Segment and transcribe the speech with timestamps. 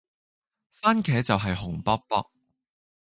[0.81, 2.31] 蕃茄就係紅卜卜